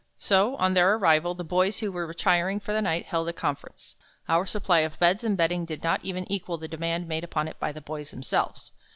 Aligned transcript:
So, 0.17 0.55
on 0.55 0.73
their 0.73 0.95
arrival, 0.95 1.35
the 1.35 1.43
boys 1.43 1.77
who 1.77 1.91
were 1.91 2.07
retiring 2.07 2.59
for 2.59 2.73
the 2.73 2.81
night, 2.81 3.05
held 3.05 3.29
a 3.29 3.33
conference. 3.33 3.95
Our 4.27 4.47
supply 4.47 4.79
of 4.79 4.97
beds 4.97 5.23
and 5.23 5.37
bedding 5.37 5.63
did 5.63 5.83
not 5.83 6.03
even 6.03 6.25
equal 6.31 6.57
the 6.57 6.67
demand 6.67 7.07
made 7.07 7.23
upon 7.23 7.47
it 7.47 7.59
by 7.59 7.71
the 7.71 7.81
boys 7.81 8.09
themselves. 8.09 8.71